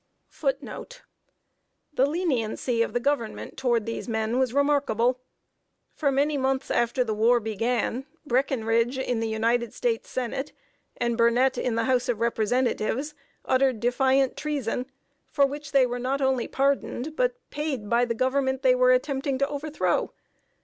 The 1.93 2.07
leniency 2.07 2.81
of 2.81 2.93
the 2.93 2.99
Government 2.99 3.55
toward 3.55 3.85
these 3.85 4.07
men 4.09 4.39
was 4.39 4.51
remarkable. 4.51 5.19
For 5.93 6.11
many 6.11 6.37
months 6.39 6.71
after 6.71 7.03
the 7.03 7.13
war 7.13 7.39
began, 7.39 8.07
Breckinridge, 8.25 8.97
in 8.97 9.19
the 9.19 9.29
United 9.29 9.75
States 9.75 10.09
Senate, 10.09 10.53
and 10.97 11.15
Burnett, 11.19 11.55
in 11.55 11.75
the 11.75 11.83
House 11.83 12.09
of 12.09 12.19
Representatives, 12.19 13.13
uttered 13.45 13.79
defiant 13.79 14.35
treason, 14.35 14.87
for 15.29 15.45
which 15.45 15.71
they 15.71 15.85
were 15.85 15.99
not 15.99 16.19
only 16.19 16.47
pardoned, 16.47 17.15
but 17.15 17.35
paid 17.51 17.87
by 17.87 18.03
the 18.03 18.15
Government 18.15 18.63
they 18.63 18.73
were 18.73 18.91
attempting 18.91 19.37
to 19.37 19.47
overthrow. 19.47 20.11